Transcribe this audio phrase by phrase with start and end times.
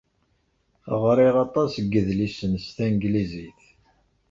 [1.03, 3.61] Ɣriɣ aṭas n yedlisen s tanglizit.